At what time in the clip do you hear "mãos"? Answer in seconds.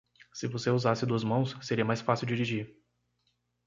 1.23-1.55